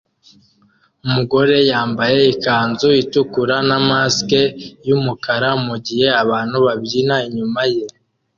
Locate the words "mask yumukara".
3.87-5.49